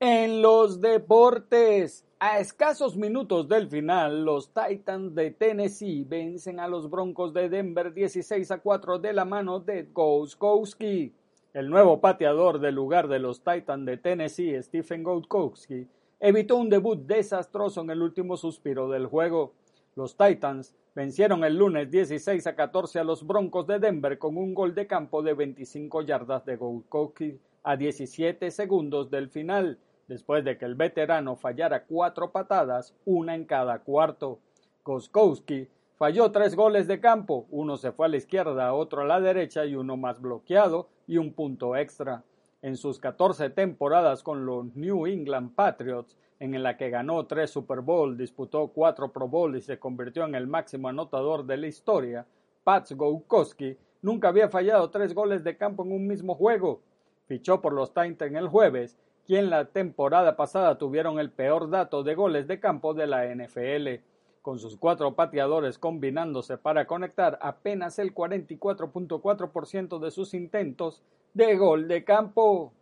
En 0.00 0.33
los 0.44 0.78
deportes, 0.82 2.04
a 2.18 2.38
escasos 2.38 2.98
minutos 2.98 3.48
del 3.48 3.66
final, 3.66 4.26
los 4.26 4.52
Titans 4.52 5.14
de 5.14 5.30
Tennessee 5.30 6.04
vencen 6.04 6.60
a 6.60 6.68
los 6.68 6.90
Broncos 6.90 7.32
de 7.32 7.48
Denver 7.48 7.94
16 7.94 8.50
a 8.50 8.58
4 8.58 8.98
de 8.98 9.14
la 9.14 9.24
mano 9.24 9.60
de 9.60 9.84
Gouskowski. 9.84 11.14
El 11.54 11.70
nuevo 11.70 11.98
pateador 11.98 12.60
del 12.60 12.74
lugar 12.74 13.08
de 13.08 13.20
los 13.20 13.42
Titans 13.42 13.86
de 13.86 13.96
Tennessee, 13.96 14.62
Stephen 14.62 15.02
Gouskowski, 15.02 15.86
evitó 16.20 16.56
un 16.56 16.68
debut 16.68 16.98
desastroso 17.06 17.80
en 17.80 17.88
el 17.88 18.02
último 18.02 18.36
suspiro 18.36 18.90
del 18.90 19.06
juego. 19.06 19.54
Los 19.96 20.14
Titans 20.14 20.74
vencieron 20.94 21.42
el 21.44 21.56
lunes 21.56 21.90
16 21.90 22.46
a 22.48 22.54
14 22.54 22.98
a 22.98 23.04
los 23.04 23.26
Broncos 23.26 23.66
de 23.66 23.78
Denver 23.78 24.18
con 24.18 24.36
un 24.36 24.52
gol 24.52 24.74
de 24.74 24.86
campo 24.86 25.22
de 25.22 25.32
25 25.32 26.02
yardas 26.02 26.44
de 26.44 26.56
Gouskowski 26.56 27.40
a 27.62 27.78
17 27.78 28.50
segundos 28.50 29.10
del 29.10 29.30
final 29.30 29.78
después 30.08 30.44
de 30.44 30.58
que 30.58 30.64
el 30.64 30.74
veterano 30.74 31.36
fallara 31.36 31.84
cuatro 31.84 32.30
patadas, 32.30 32.94
una 33.04 33.34
en 33.34 33.44
cada 33.44 33.78
cuarto. 33.80 34.38
Koskowski 34.82 35.68
falló 35.96 36.30
tres 36.30 36.54
goles 36.54 36.86
de 36.86 37.00
campo, 37.00 37.46
uno 37.50 37.76
se 37.76 37.92
fue 37.92 38.06
a 38.06 38.08
la 38.10 38.16
izquierda, 38.16 38.74
otro 38.74 39.02
a 39.02 39.06
la 39.06 39.20
derecha 39.20 39.64
y 39.64 39.74
uno 39.74 39.96
más 39.96 40.20
bloqueado 40.20 40.88
y 41.06 41.16
un 41.16 41.32
punto 41.32 41.76
extra. 41.76 42.22
En 42.62 42.76
sus 42.76 42.98
14 42.98 43.50
temporadas 43.50 44.22
con 44.22 44.46
los 44.46 44.74
New 44.74 45.06
England 45.06 45.54
Patriots, 45.54 46.16
en 46.40 46.62
la 46.62 46.76
que 46.76 46.90
ganó 46.90 47.26
tres 47.26 47.50
Super 47.50 47.80
Bowl, 47.80 48.16
disputó 48.16 48.68
cuatro 48.68 49.12
Pro 49.12 49.28
Bowl 49.28 49.56
y 49.56 49.60
se 49.60 49.78
convirtió 49.78 50.24
en 50.24 50.34
el 50.34 50.46
máximo 50.46 50.88
anotador 50.88 51.44
de 51.46 51.56
la 51.56 51.66
historia, 51.66 52.26
Pats 52.64 52.92
Gowkowski 52.92 53.76
nunca 54.02 54.28
había 54.28 54.48
fallado 54.48 54.90
tres 54.90 55.14
goles 55.14 55.44
de 55.44 55.56
campo 55.56 55.84
en 55.84 55.92
un 55.92 56.06
mismo 56.06 56.34
juego. 56.34 56.80
Fichó 57.26 57.60
por 57.60 57.72
los 57.72 57.92
Titans 57.92 58.34
el 58.34 58.48
jueves 58.48 58.98
quien 59.26 59.50
la 59.50 59.66
temporada 59.66 60.36
pasada 60.36 60.78
tuvieron 60.78 61.18
el 61.18 61.30
peor 61.30 61.70
dato 61.70 62.02
de 62.02 62.14
goles 62.14 62.46
de 62.46 62.60
campo 62.60 62.94
de 62.94 63.06
la 63.06 63.24
NFL, 63.26 64.02
con 64.42 64.58
sus 64.58 64.76
cuatro 64.76 65.14
pateadores 65.14 65.78
combinándose 65.78 66.58
para 66.58 66.86
conectar 66.86 67.38
apenas 67.40 67.98
el 67.98 68.14
44.4% 68.14 69.98
de 69.98 70.10
sus 70.10 70.34
intentos 70.34 71.02
de 71.32 71.56
gol 71.56 71.88
de 71.88 72.04
campo. 72.04 72.74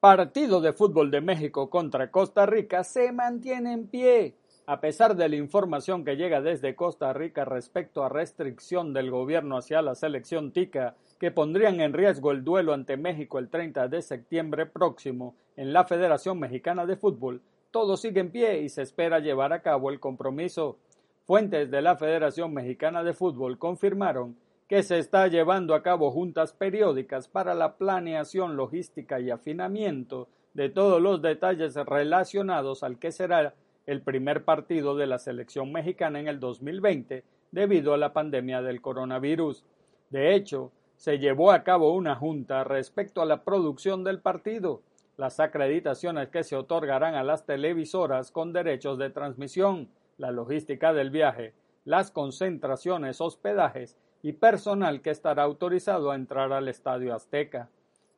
Partido 0.00 0.60
de 0.60 0.72
fútbol 0.72 1.10
de 1.10 1.20
México 1.20 1.70
contra 1.70 2.10
Costa 2.10 2.44
Rica 2.44 2.84
se 2.84 3.12
mantiene 3.12 3.72
en 3.72 3.86
pie. 3.86 4.36
A 4.72 4.80
pesar 4.80 5.16
de 5.16 5.28
la 5.28 5.36
información 5.36 6.02
que 6.02 6.16
llega 6.16 6.40
desde 6.40 6.74
Costa 6.74 7.12
Rica 7.12 7.44
respecto 7.44 8.02
a 8.02 8.08
restricción 8.08 8.94
del 8.94 9.10
gobierno 9.10 9.58
hacia 9.58 9.82
la 9.82 9.94
selección 9.94 10.50
tica 10.50 10.96
que 11.20 11.30
pondrían 11.30 11.82
en 11.82 11.92
riesgo 11.92 12.32
el 12.32 12.42
duelo 12.42 12.72
ante 12.72 12.96
México 12.96 13.38
el 13.38 13.50
30 13.50 13.88
de 13.88 14.00
septiembre 14.00 14.64
próximo 14.64 15.34
en 15.56 15.74
la 15.74 15.84
Federación 15.84 16.40
Mexicana 16.40 16.86
de 16.86 16.96
Fútbol, 16.96 17.42
todo 17.70 17.98
sigue 17.98 18.20
en 18.20 18.30
pie 18.30 18.62
y 18.62 18.70
se 18.70 18.80
espera 18.80 19.18
llevar 19.18 19.52
a 19.52 19.60
cabo 19.60 19.90
el 19.90 20.00
compromiso. 20.00 20.78
Fuentes 21.26 21.70
de 21.70 21.82
la 21.82 21.96
Federación 21.96 22.54
Mexicana 22.54 23.04
de 23.04 23.12
Fútbol 23.12 23.58
confirmaron 23.58 24.38
que 24.68 24.82
se 24.82 24.98
está 24.98 25.26
llevando 25.26 25.74
a 25.74 25.82
cabo 25.82 26.10
juntas 26.10 26.54
periódicas 26.54 27.28
para 27.28 27.52
la 27.52 27.76
planeación 27.76 28.56
logística 28.56 29.20
y 29.20 29.28
afinamiento 29.28 30.28
de 30.54 30.70
todos 30.70 31.02
los 31.02 31.20
detalles 31.20 31.74
relacionados 31.74 32.82
al 32.82 32.98
que 32.98 33.12
será 33.12 33.52
el 33.86 34.02
primer 34.02 34.44
partido 34.44 34.96
de 34.96 35.06
la 35.06 35.18
selección 35.18 35.72
mexicana 35.72 36.20
en 36.20 36.28
el 36.28 36.40
2020 36.40 37.24
debido 37.50 37.94
a 37.94 37.98
la 37.98 38.12
pandemia 38.12 38.62
del 38.62 38.80
coronavirus. 38.80 39.64
De 40.10 40.34
hecho, 40.34 40.72
se 40.96 41.18
llevó 41.18 41.50
a 41.50 41.64
cabo 41.64 41.94
una 41.94 42.14
junta 42.14 42.64
respecto 42.64 43.22
a 43.22 43.26
la 43.26 43.42
producción 43.42 44.04
del 44.04 44.20
partido, 44.20 44.82
las 45.16 45.40
acreditaciones 45.40 46.28
que 46.28 46.44
se 46.44 46.56
otorgarán 46.56 47.14
a 47.14 47.24
las 47.24 47.44
televisoras 47.44 48.30
con 48.30 48.52
derechos 48.52 48.98
de 48.98 49.10
transmisión, 49.10 49.88
la 50.16 50.30
logística 50.30 50.92
del 50.92 51.10
viaje, 51.10 51.54
las 51.84 52.10
concentraciones, 52.10 53.20
hospedajes 53.20 53.96
y 54.22 54.32
personal 54.34 55.02
que 55.02 55.10
estará 55.10 55.42
autorizado 55.42 56.10
a 56.10 56.14
entrar 56.14 56.52
al 56.52 56.68
Estadio 56.68 57.14
Azteca. 57.14 57.68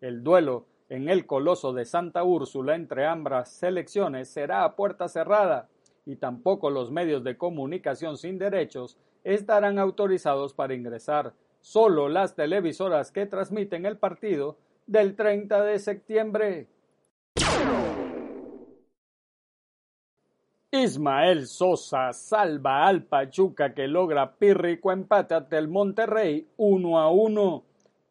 El 0.01 0.23
duelo 0.23 0.67
en 0.89 1.09
el 1.09 1.27
Coloso 1.27 1.73
de 1.73 1.85
Santa 1.85 2.25
Úrsula 2.25 2.75
entre 2.75 3.07
ambas 3.07 3.51
selecciones 3.53 4.29
será 4.29 4.65
a 4.65 4.77
puerta 4.77 5.09
cerrada. 5.09 5.69
y 6.07 6.17
tampoco 6.17 6.69
los 6.69 6.91
medios 6.91 7.25
de 7.25 7.39
comunicación 7.39 8.19
sin 8.19 8.39
derechos 8.39 8.99
estarán 9.25 9.79
autorizados 9.79 10.53
para 10.53 10.75
ingresar. 10.75 11.33
Solo 11.63 12.11
las 12.11 12.35
televisoras 12.35 13.11
que 13.11 13.25
transmiten 13.25 13.87
el 13.87 13.97
partido 13.97 14.59
del 14.87 15.17
30 15.17 15.65
de 15.65 15.79
septiembre. 15.79 16.69
Ismael 20.71 21.47
Sosa 21.47 22.13
salva 22.13 22.87
al 22.87 23.05
Pachuca 23.05 23.73
que 23.73 23.87
logra 23.87 24.35
pírrico 24.35 24.93
empate 24.93 25.35
ante 25.35 25.57
el 25.57 25.69
Monterrey 25.69 26.49
1 26.57 26.99
a 26.99 27.11
1. 27.11 27.65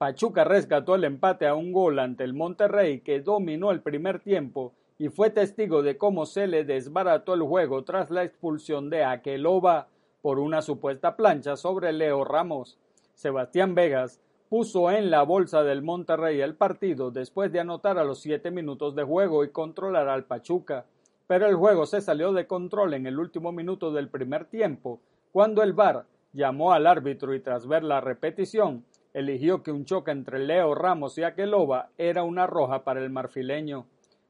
Pachuca 0.03 0.43
rescató 0.43 0.95
el 0.95 1.05
empate 1.05 1.48
a 1.48 1.55
un 1.55 1.72
gol 1.72 1.98
ante 1.98 2.25
el 2.25 2.33
Monterrey 2.33 3.00
que 3.00 3.22
dominó 3.22 3.72
el 3.72 3.79
primer 3.79 4.19
tiempo 4.19 4.74
y 5.00 5.07
fue 5.07 5.29
testigo 5.29 5.81
de 5.81 5.98
cómo 5.98 6.25
se 6.25 6.45
le 6.45 6.65
desbarató 6.65 7.36
el 7.36 7.43
juego 7.43 7.86
tras 7.86 8.12
la 8.12 8.25
expulsión 8.25 8.89
de 8.89 9.05
Aqueloba 9.05 9.88
por 10.22 10.39
una 10.39 10.62
supuesta 10.62 11.15
plancha 11.15 11.55
sobre 11.55 11.93
Leo 11.93 12.25
Ramos. 12.25 12.77
Sebastián 13.13 13.75
Vegas 13.75 14.19
puso 14.50 14.91
en 14.91 15.10
la 15.10 15.24
bolsa 15.24 15.63
del 15.63 15.81
Monterrey 15.81 16.41
el 16.41 16.55
partido 16.55 17.10
después 17.10 17.53
de 17.53 17.62
anotar 17.62 17.98
a 17.98 18.03
los 18.03 18.19
siete 18.19 18.51
minutos 18.51 18.95
de 18.95 19.03
juego 19.03 19.45
y 19.45 19.51
controlar 19.51 20.10
al 20.10 20.25
Pachuca, 20.25 20.86
pero 21.27 21.45
el 21.48 21.55
juego 21.55 21.86
se 21.86 22.01
salió 22.01 22.33
de 22.33 22.45
control 22.45 22.93
en 22.93 23.07
el 23.07 23.19
último 23.19 23.53
minuto 23.53 23.93
del 23.93 24.10
primer 24.10 24.43
tiempo, 24.43 25.00
cuando 25.31 25.63
el 25.63 25.72
VAR 25.72 26.03
llamó 26.33 26.74
al 26.74 26.88
árbitro 26.88 27.33
y 27.33 27.39
tras 27.39 27.67
ver 27.67 27.86
la 27.86 28.01
repetición, 28.01 28.83
eligió 29.13 29.63
que 29.63 29.72
un 29.72 29.86
choque 29.86 30.12
entre 30.12 30.39
Leo 30.39 30.75
Ramos 30.75 31.17
y 31.17 31.24
Aqueloba 31.24 31.89
era 31.98 32.24
una 32.24 32.48
roja 32.48 32.84
para 32.84 33.01
el 33.01 33.10
marfileño. 33.10 33.86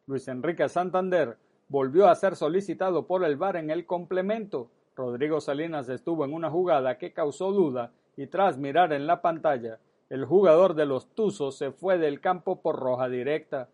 Luis 0.06 0.28
Enrique 0.28 0.68
Santander 0.70 1.38
volvió 1.70 2.08
a 2.08 2.16
ser 2.16 2.36
solicitado 2.36 3.08
por 3.08 3.24
el 3.24 3.38
VAR 3.38 3.56
en 3.56 3.70
el 3.70 3.86
complemento, 3.86 4.70
Rodrigo 4.96 5.42
Salinas 5.42 5.90
estuvo 5.90 6.24
en 6.24 6.34
una 6.34 6.50
jugada 6.50 6.98
que 6.98 7.14
causó 7.14 7.52
duda 7.52 7.92
y 8.16 8.28
tras 8.28 8.58
mirar 8.58 8.94
en 8.94 9.08
la 9.08 9.22
pantalla, 9.22 9.80
el 10.10 10.26
jugador 10.26 10.76
de 10.76 10.86
los 10.86 11.08
Tuzos 11.16 11.58
se 11.58 11.72
fue 11.72 11.98
del 11.98 12.22
campo 12.22 12.62
por 12.62 12.76
roja 12.76 13.10
directa. 13.10 13.70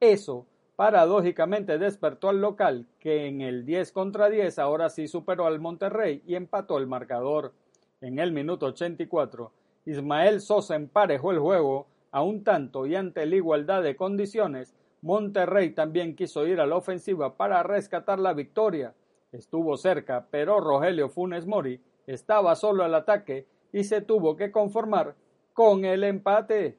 Eso, 0.00 0.46
paradójicamente, 0.74 1.78
despertó 1.78 2.30
al 2.30 2.40
local, 2.40 2.88
que 2.98 3.26
en 3.26 3.40
el 3.40 3.64
10 3.64 3.92
contra 3.92 4.28
10 4.28 4.58
ahora 4.58 4.90
sí 4.90 5.06
superó 5.06 5.46
al 5.46 5.60
Monterrey 5.60 6.22
y 6.26 6.34
empató 6.34 6.78
el 6.78 6.88
marcador. 6.88 7.52
En 8.00 8.18
el 8.18 8.32
minuto 8.32 8.66
84, 8.66 9.52
Ismael 9.86 10.40
Sosa 10.40 10.76
emparejó 10.76 11.32
el 11.32 11.38
juego 11.38 11.86
a 12.10 12.22
un 12.22 12.44
tanto 12.44 12.86
y 12.86 12.94
ante 12.94 13.26
la 13.26 13.36
igualdad 13.36 13.82
de 13.82 13.96
condiciones, 13.96 14.74
Monterrey 15.02 15.70
también 15.70 16.16
quiso 16.16 16.46
ir 16.46 16.60
a 16.60 16.66
la 16.66 16.76
ofensiva 16.76 17.36
para 17.36 17.62
rescatar 17.62 18.18
la 18.18 18.32
victoria 18.32 18.94
Estuvo 19.34 19.76
cerca, 19.76 20.28
pero 20.30 20.60
Rogelio 20.60 21.08
Funes 21.08 21.44
Mori 21.44 21.80
estaba 22.06 22.54
solo 22.54 22.84
al 22.84 22.94
ataque 22.94 23.48
y 23.72 23.82
se 23.82 24.00
tuvo 24.00 24.36
que 24.36 24.52
conformar 24.52 25.16
con 25.52 25.84
el 25.84 26.04
empate. 26.04 26.78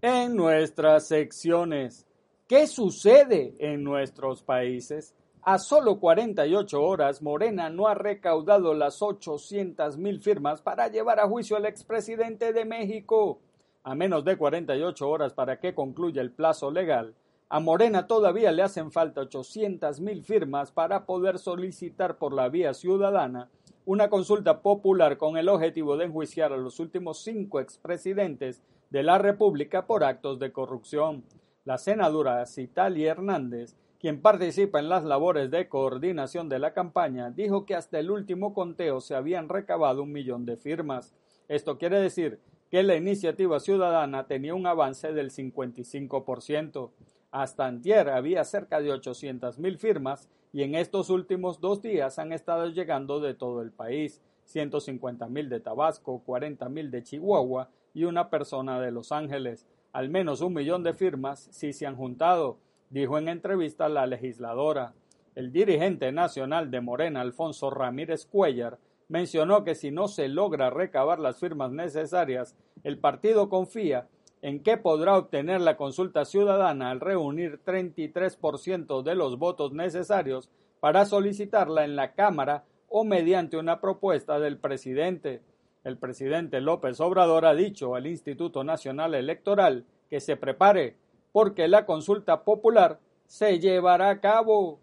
En 0.00 0.34
nuestras 0.34 1.06
secciones, 1.06 2.06
¿qué 2.48 2.66
sucede 2.66 3.54
en 3.58 3.84
nuestros 3.84 4.42
países? 4.42 5.14
A 5.44 5.58
solo 5.58 5.98
48 5.98 6.80
horas, 6.80 7.20
Morena 7.20 7.68
no 7.68 7.88
ha 7.88 7.94
recaudado 7.94 8.74
las 8.74 9.02
800 9.02 9.98
mil 9.98 10.20
firmas 10.20 10.62
para 10.62 10.86
llevar 10.86 11.18
a 11.18 11.26
juicio 11.26 11.56
al 11.56 11.66
expresidente 11.66 12.52
de 12.52 12.64
México. 12.64 13.40
A 13.82 13.96
menos 13.96 14.24
de 14.24 14.36
48 14.36 15.10
horas 15.10 15.32
para 15.32 15.58
que 15.58 15.74
concluya 15.74 16.22
el 16.22 16.30
plazo 16.30 16.70
legal, 16.70 17.16
a 17.48 17.58
Morena 17.58 18.06
todavía 18.06 18.52
le 18.52 18.62
hacen 18.62 18.92
falta 18.92 19.22
800 19.22 19.98
mil 19.98 20.22
firmas 20.22 20.70
para 20.70 21.06
poder 21.06 21.40
solicitar 21.40 22.18
por 22.18 22.32
la 22.32 22.48
vía 22.48 22.72
ciudadana 22.72 23.50
una 23.84 24.08
consulta 24.08 24.62
popular 24.62 25.18
con 25.18 25.36
el 25.36 25.48
objetivo 25.48 25.96
de 25.96 26.04
enjuiciar 26.04 26.52
a 26.52 26.56
los 26.56 26.78
últimos 26.78 27.20
cinco 27.24 27.58
expresidentes 27.58 28.62
de 28.90 29.02
la 29.02 29.18
República 29.18 29.86
por 29.86 30.04
actos 30.04 30.38
de 30.38 30.52
corrupción. 30.52 31.24
La 31.64 31.78
senadora 31.78 32.46
Citalia 32.46 33.10
Hernández, 33.10 33.74
quien 34.02 34.20
participa 34.20 34.80
en 34.80 34.88
las 34.88 35.04
labores 35.04 35.48
de 35.52 35.68
coordinación 35.68 36.48
de 36.48 36.58
la 36.58 36.74
campaña, 36.74 37.30
dijo 37.30 37.64
que 37.64 37.76
hasta 37.76 38.00
el 38.00 38.10
último 38.10 38.52
conteo 38.52 39.00
se 39.00 39.14
habían 39.14 39.48
recabado 39.48 40.02
un 40.02 40.10
millón 40.10 40.44
de 40.44 40.56
firmas. 40.56 41.14
Esto 41.46 41.78
quiere 41.78 42.00
decir 42.00 42.40
que 42.68 42.82
la 42.82 42.96
iniciativa 42.96 43.60
ciudadana 43.60 44.26
tenía 44.26 44.56
un 44.56 44.66
avance 44.66 45.12
del 45.12 45.30
55%. 45.30 46.90
Hasta 47.30 47.66
antier 47.66 48.08
había 48.08 48.42
cerca 48.42 48.80
de 48.80 48.90
800.000 48.90 49.78
firmas 49.78 50.28
y 50.52 50.64
en 50.64 50.74
estos 50.74 51.08
últimos 51.08 51.60
dos 51.60 51.80
días 51.80 52.18
han 52.18 52.32
estado 52.32 52.70
llegando 52.70 53.20
de 53.20 53.34
todo 53.34 53.62
el 53.62 53.70
país, 53.70 54.20
150.000 54.52 55.46
de 55.46 55.60
Tabasco, 55.60 56.24
40.000 56.26 56.90
de 56.90 57.04
Chihuahua 57.04 57.70
y 57.94 58.02
una 58.02 58.30
persona 58.30 58.80
de 58.80 58.90
Los 58.90 59.12
Ángeles. 59.12 59.64
Al 59.92 60.08
menos 60.08 60.40
un 60.40 60.54
millón 60.54 60.82
de 60.82 60.92
firmas 60.92 61.46
sí 61.52 61.72
se 61.72 61.86
han 61.86 61.94
juntado, 61.94 62.58
dijo 62.92 63.16
en 63.16 63.28
entrevista 63.28 63.88
la 63.88 64.06
legisladora. 64.06 64.92
El 65.34 65.50
dirigente 65.50 66.12
nacional 66.12 66.70
de 66.70 66.82
Morena, 66.82 67.22
Alfonso 67.22 67.70
Ramírez 67.70 68.26
Cuellar, 68.26 68.78
mencionó 69.08 69.64
que 69.64 69.74
si 69.74 69.90
no 69.90 70.08
se 70.08 70.28
logra 70.28 70.68
recabar 70.68 71.18
las 71.18 71.40
firmas 71.40 71.72
necesarias, 71.72 72.54
el 72.84 72.98
partido 72.98 73.48
confía 73.48 74.08
en 74.42 74.62
qué 74.62 74.76
podrá 74.76 75.16
obtener 75.16 75.62
la 75.62 75.78
consulta 75.78 76.26
ciudadana 76.26 76.90
al 76.90 77.00
reunir 77.00 77.60
33% 77.64 79.02
de 79.02 79.14
los 79.14 79.38
votos 79.38 79.72
necesarios 79.72 80.50
para 80.80 81.06
solicitarla 81.06 81.84
en 81.84 81.96
la 81.96 82.12
Cámara 82.12 82.64
o 82.88 83.04
mediante 83.04 83.56
una 83.56 83.80
propuesta 83.80 84.38
del 84.38 84.58
presidente. 84.58 85.40
El 85.82 85.96
presidente 85.96 86.60
López 86.60 87.00
Obrador 87.00 87.46
ha 87.46 87.54
dicho 87.54 87.94
al 87.94 88.06
Instituto 88.06 88.64
Nacional 88.64 89.14
Electoral 89.14 89.86
que 90.10 90.20
se 90.20 90.36
prepare 90.36 90.96
porque 91.32 91.66
la 91.66 91.86
consulta 91.86 92.44
popular 92.44 93.00
se 93.26 93.58
llevará 93.58 94.10
a 94.10 94.20
cabo. 94.20 94.78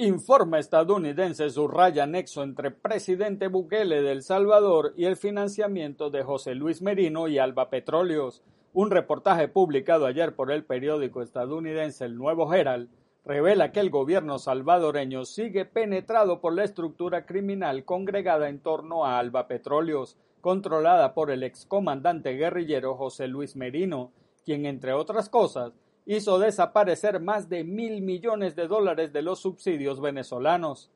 Informe 0.00 0.60
estadounidense 0.60 1.50
subraya 1.50 2.06
nexo 2.06 2.44
entre 2.44 2.70
presidente 2.70 3.48
Bukele 3.48 4.00
de 4.00 4.12
El 4.12 4.22
Salvador 4.22 4.94
y 4.96 5.06
el 5.06 5.16
financiamiento 5.16 6.08
de 6.10 6.22
José 6.22 6.54
Luis 6.54 6.82
Merino 6.82 7.26
y 7.26 7.38
Alba 7.38 7.68
Petróleos. 7.68 8.44
Un 8.72 8.92
reportaje 8.92 9.48
publicado 9.48 10.06
ayer 10.06 10.36
por 10.36 10.52
el 10.52 10.64
periódico 10.64 11.20
estadounidense 11.20 12.04
El 12.04 12.14
Nuevo 12.14 12.54
Herald 12.54 12.88
revela 13.24 13.72
que 13.72 13.80
el 13.80 13.90
gobierno 13.90 14.38
salvadoreño 14.38 15.24
sigue 15.24 15.64
penetrado 15.64 16.40
por 16.40 16.54
la 16.54 16.64
estructura 16.64 17.26
criminal 17.26 17.84
congregada 17.84 18.48
en 18.48 18.60
torno 18.60 19.04
a 19.04 19.18
Alba 19.18 19.46
Petróleos, 19.46 20.16
controlada 20.40 21.14
por 21.14 21.30
el 21.30 21.42
excomandante 21.42 22.32
guerrillero 22.32 22.94
José 22.94 23.28
Luis 23.28 23.56
Merino, 23.56 24.12
quien, 24.44 24.66
entre 24.66 24.92
otras 24.92 25.28
cosas, 25.28 25.72
hizo 26.06 26.38
desaparecer 26.38 27.20
más 27.20 27.48
de 27.48 27.64
mil 27.64 28.00
millones 28.00 28.56
de 28.56 28.66
dólares 28.66 29.12
de 29.12 29.22
los 29.22 29.40
subsidios 29.40 30.00
venezolanos. 30.00 30.90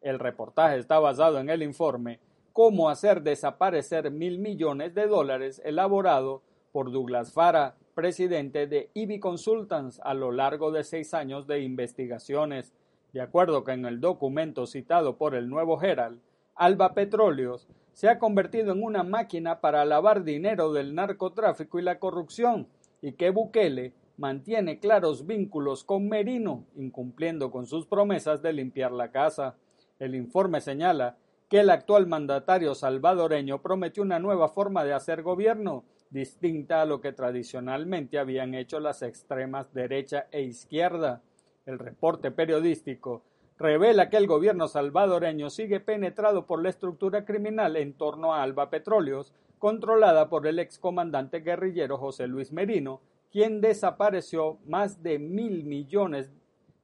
El 0.00 0.18
reportaje 0.18 0.78
está 0.78 0.98
basado 0.98 1.38
en 1.38 1.50
el 1.50 1.62
informe 1.62 2.20
Cómo 2.54 2.88
hacer 2.88 3.22
desaparecer 3.22 4.12
mil 4.12 4.38
millones 4.38 4.94
de 4.94 5.08
dólares 5.08 5.60
elaborado 5.64 6.40
por 6.70 6.92
Douglas 6.92 7.32
Fara, 7.32 7.74
presidente 7.94 8.66
de 8.66 8.90
IBI 8.94 9.20
Consultants 9.20 10.00
a 10.02 10.14
lo 10.14 10.32
largo 10.32 10.70
de 10.72 10.84
seis 10.84 11.14
años 11.14 11.46
de 11.46 11.60
investigaciones. 11.60 12.74
De 13.12 13.20
acuerdo 13.20 13.64
con 13.64 13.86
el 13.86 14.00
documento 14.00 14.66
citado 14.66 15.16
por 15.16 15.34
el 15.34 15.48
nuevo 15.48 15.80
Herald, 15.80 16.20
Alba 16.56 16.94
Petróleos 16.94 17.68
se 17.92 18.08
ha 18.08 18.18
convertido 18.18 18.72
en 18.72 18.82
una 18.82 19.04
máquina 19.04 19.60
para 19.60 19.84
lavar 19.84 20.24
dinero 20.24 20.72
del 20.72 20.94
narcotráfico 20.94 21.78
y 21.78 21.82
la 21.82 21.98
corrupción, 21.98 22.66
y 23.00 23.12
que 23.12 23.30
Bukele 23.30 23.92
mantiene 24.16 24.78
claros 24.80 25.26
vínculos 25.26 25.84
con 25.84 26.08
Merino, 26.08 26.64
incumpliendo 26.76 27.50
con 27.50 27.66
sus 27.66 27.86
promesas 27.86 28.42
de 28.42 28.52
limpiar 28.52 28.92
la 28.92 29.10
casa. 29.10 29.56
El 29.98 30.14
informe 30.14 30.60
señala 30.60 31.16
que 31.48 31.60
el 31.60 31.70
actual 31.70 32.06
mandatario 32.06 32.74
salvadoreño 32.74 33.62
prometió 33.62 34.02
una 34.02 34.18
nueva 34.18 34.48
forma 34.48 34.84
de 34.84 34.92
hacer 34.92 35.22
gobierno, 35.22 35.84
distinta 36.10 36.82
a 36.82 36.86
lo 36.86 37.00
que 37.00 37.12
tradicionalmente 37.12 38.18
habían 38.18 38.54
hecho 38.54 38.80
las 38.80 39.02
extremas 39.02 39.72
derecha 39.74 40.26
e 40.30 40.42
izquierda. 40.42 41.22
El 41.66 41.78
reporte 41.78 42.30
periodístico 42.30 43.22
revela 43.58 44.10
que 44.10 44.16
el 44.16 44.26
gobierno 44.26 44.68
salvadoreño 44.68 45.50
sigue 45.50 45.80
penetrado 45.80 46.46
por 46.46 46.62
la 46.62 46.70
estructura 46.70 47.24
criminal 47.24 47.76
en 47.76 47.94
torno 47.94 48.34
a 48.34 48.42
Alba 48.42 48.70
Petróleos, 48.70 49.32
controlada 49.58 50.28
por 50.28 50.46
el 50.46 50.58
excomandante 50.58 51.40
guerrillero 51.40 51.96
José 51.98 52.26
Luis 52.26 52.52
Merino, 52.52 53.00
quien 53.30 53.60
desapareció 53.60 54.58
más 54.66 55.02
de 55.02 55.18
mil 55.18 55.64
millones 55.64 56.30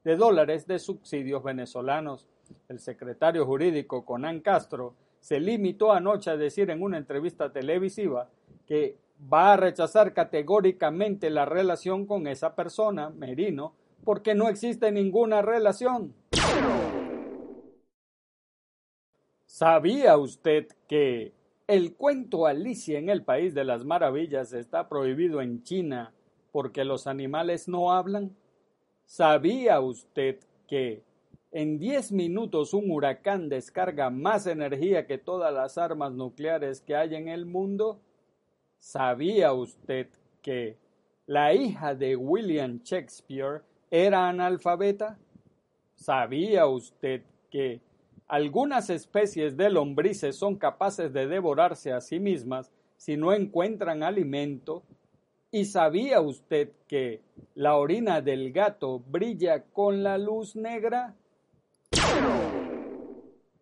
de 0.02 0.16
dólares 0.16 0.66
de 0.66 0.78
subsidios 0.78 1.42
venezolanos. 1.42 2.26
El 2.68 2.80
secretario 2.80 3.46
jurídico 3.46 4.04
Conan 4.04 4.40
Castro 4.40 4.94
se 5.20 5.38
limitó 5.38 5.92
anoche 5.92 6.30
a 6.30 6.36
decir 6.36 6.70
en 6.70 6.82
una 6.82 6.96
entrevista 6.96 7.52
televisiva 7.52 8.28
que 8.66 8.96
va 9.32 9.52
a 9.52 9.56
rechazar 9.56 10.14
categóricamente 10.14 11.30
la 11.30 11.44
relación 11.44 12.06
con 12.06 12.26
esa 12.26 12.54
persona, 12.54 13.10
Merino, 13.10 13.74
porque 14.04 14.34
no 14.34 14.48
existe 14.48 14.90
ninguna 14.90 15.42
relación. 15.42 16.14
¿Sabía 19.44 20.16
usted 20.16 20.68
que 20.88 21.34
el 21.66 21.94
cuento 21.94 22.46
Alicia 22.46 22.98
en 22.98 23.10
el 23.10 23.24
País 23.24 23.54
de 23.54 23.64
las 23.64 23.84
Maravillas 23.84 24.52
está 24.52 24.88
prohibido 24.88 25.42
en 25.42 25.62
China 25.62 26.14
porque 26.50 26.84
los 26.84 27.06
animales 27.06 27.68
no 27.68 27.92
hablan? 27.92 28.34
¿Sabía 29.04 29.80
usted 29.80 30.38
que 30.66 31.02
en 31.52 31.78
10 31.78 32.12
minutos 32.12 32.72
un 32.72 32.90
huracán 32.90 33.48
descarga 33.48 34.08
más 34.08 34.46
energía 34.46 35.06
que 35.06 35.18
todas 35.18 35.52
las 35.52 35.78
armas 35.78 36.12
nucleares 36.12 36.80
que 36.80 36.96
hay 36.96 37.14
en 37.14 37.28
el 37.28 37.44
mundo? 37.44 38.00
¿Sabía 38.80 39.52
usted 39.52 40.08
que 40.40 40.76
la 41.26 41.52
hija 41.52 41.94
de 41.94 42.16
William 42.16 42.80
Shakespeare 42.82 43.62
era 43.90 44.26
analfabeta? 44.26 45.18
¿Sabía 45.94 46.66
usted 46.66 47.22
que 47.50 47.80
algunas 48.26 48.88
especies 48.88 49.54
de 49.56 49.68
lombrices 49.68 50.34
son 50.34 50.56
capaces 50.56 51.12
de 51.12 51.26
devorarse 51.26 51.92
a 51.92 52.00
sí 52.00 52.18
mismas 52.18 52.72
si 52.96 53.18
no 53.18 53.34
encuentran 53.34 54.02
alimento? 54.02 54.82
¿Y 55.52 55.66
sabía 55.66 56.22
usted 56.22 56.70
que 56.88 57.20
la 57.54 57.76
orina 57.76 58.22
del 58.22 58.50
gato 58.50 58.98
brilla 58.98 59.62
con 59.62 60.02
la 60.02 60.16
luz 60.16 60.56
negra? 60.56 61.14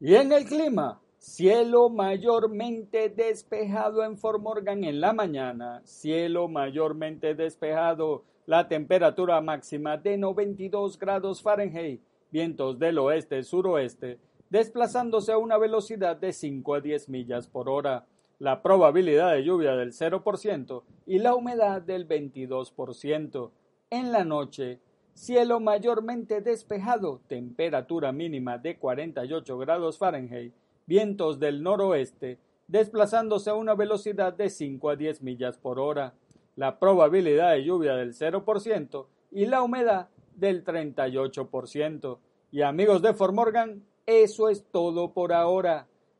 Y 0.00 0.14
en 0.14 0.32
el 0.32 0.46
clima, 0.46 1.02
cielo 1.18 1.90
mayormente 1.90 3.10
despejado 3.10 4.02
en 4.04 4.16
Fort 4.16 4.40
Morgan 4.40 4.84
en 4.84 5.02
la 5.02 5.12
mañana, 5.12 5.82
cielo 5.84 6.48
mayormente 6.48 7.34
despejado, 7.34 8.24
la 8.46 8.68
temperatura 8.68 9.38
máxima 9.42 9.98
de 9.98 10.16
92 10.16 10.98
grados 10.98 11.42
Fahrenheit, 11.42 12.00
vientos 12.30 12.78
del 12.78 12.98
oeste-suroeste, 12.98 14.18
desplazándose 14.48 15.32
a 15.32 15.38
una 15.38 15.58
velocidad 15.58 16.16
de 16.16 16.32
5 16.32 16.74
a 16.74 16.80
10 16.80 17.10
millas 17.10 17.48
por 17.48 17.68
hora, 17.68 18.06
la 18.38 18.62
probabilidad 18.62 19.32
de 19.32 19.44
lluvia 19.44 19.74
del 19.74 19.92
0% 19.92 20.82
y 21.06 21.18
la 21.18 21.34
humedad 21.34 21.82
del 21.82 22.06
22%. 22.06 23.50
En 23.90 24.12
la 24.12 24.24
noche, 24.24 24.80
cielo 25.14 25.60
mayormente 25.60 26.40
despejado, 26.40 27.20
temperatura 27.26 28.12
mínima 28.12 28.58
de 28.58 28.78
48 28.78 29.58
grados 29.58 29.98
Fahrenheit, 29.98 30.54
vientos 30.86 31.40
del 31.40 31.62
noroeste, 31.62 32.38
desplazándose 32.68 33.50
a 33.50 33.54
una 33.54 33.74
velocidad 33.74 34.32
de 34.32 34.50
5 34.50 34.90
a 34.90 34.96
10 34.96 35.22
millas 35.22 35.58
por 35.58 35.80
hora, 35.80 36.14
la 36.54 36.78
probabilidad 36.78 37.52
de 37.52 37.64
lluvia 37.64 37.94
del 37.94 38.14
0% 38.14 39.06
y 39.32 39.46
la 39.46 39.62
humedad 39.62 40.08
del 40.36 40.64
38%. 40.64 42.18
Y 42.50 42.62
amigos 42.62 43.02
de 43.02 43.14
Fort 43.14 43.34
Morgan, 43.34 43.82
eso 44.06 44.48
es 44.48 44.64
todo 44.70 45.12
por 45.12 45.32
ahora. 45.32 45.86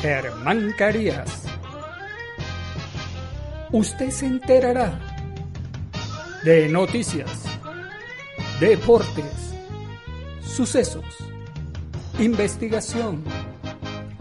Germán 0.00 0.72
Carías. 0.76 1.44
Usted 3.72 4.10
se 4.10 4.26
enterará 4.26 4.98
de 6.44 6.68
noticias, 6.68 7.44
deportes, 8.60 9.54
sucesos, 10.44 11.04
investigación, 12.18 13.24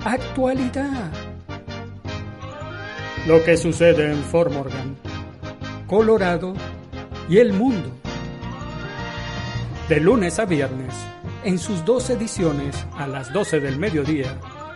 actualidad. 0.04 1.12
Lo 3.28 3.44
que 3.44 3.58
sucede 3.58 4.12
en 4.12 4.24
Fort 4.24 4.52
Morgan, 4.52 4.96
Colorado 5.88 6.54
y 7.30 7.38
el 7.38 7.54
mundo 7.54 7.92
de 9.90 10.00
lunes 10.00 10.40
a 10.40 10.46
viernes, 10.46 10.94
en 11.44 11.60
sus 11.60 11.86
dos 11.86 12.10
ediciones 12.10 12.76
a 12.98 13.06
las 13.06 13.32
12 13.32 13.60
del 13.60 13.78
mediodía 13.78 14.36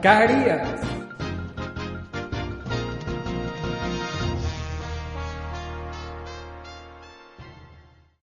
Carías. 0.00 0.99